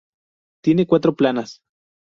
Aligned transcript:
Tiene 0.63 0.87
cuatro 0.87 1.13
plantas. 1.15 1.61